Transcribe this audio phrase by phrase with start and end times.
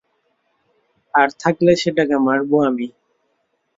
[1.13, 2.87] আর থাকলে, সেটাকে মারবো আমি।